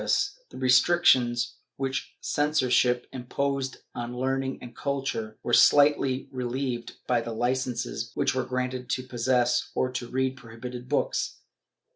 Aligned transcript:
IV] 0.01 0.05
LICENCES 0.05 0.37
521 0.49 0.59
The 0.59 0.63
restrictions 0.63 1.55
which 1.77 2.15
censorship 2.21 3.05
imposed 3.11 3.77
on 3.93 4.17
learning 4.17 4.57
and 4.59 4.75
cul 4.75 5.03
ture 5.03 5.37
were 5.43 5.53
slightly 5.53 6.27
relieved 6.31 6.93
by 7.05 7.21
the 7.21 7.33
licences 7.33 8.09
which 8.15 8.33
were 8.33 8.43
granted 8.43 8.89
to 8.89 9.03
possess 9.03 9.69
or 9.75 9.91
to 9.91 10.07
read 10.07 10.37
prohibited 10.37 10.89
books. 10.89 11.37